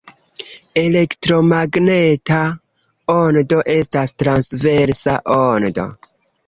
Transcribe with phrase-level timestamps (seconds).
[0.83, 2.39] Elektromagneta
[3.19, 5.89] ondo estas transversa ondo.